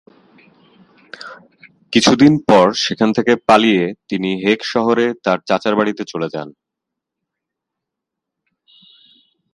[1.93, 6.47] কিছুদিন পর সেখান থেকে পালিয়ে তিনি হেগ শহরে তার চাচার বাড়িতে চলে যান।